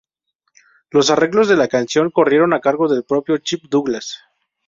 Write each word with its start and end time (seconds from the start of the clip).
Los 0.89 1.11
arreglos 1.11 1.47
de 1.47 1.55
la 1.55 1.67
canción 1.67 2.09
corrieron 2.09 2.53
a 2.55 2.59
cargo 2.59 2.87
del 2.87 3.03
propio 3.03 3.37
Chip 3.37 3.65
Douglas. 3.69 4.17